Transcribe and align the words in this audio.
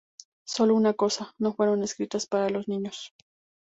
Solo 0.47 0.73
una 0.73 0.95
cosa, 0.95 1.35
no 1.37 1.53
fueron 1.53 1.83
escritas 1.83 2.25
para 2.25 2.49
los 2.49 2.67
niños. 2.67 3.13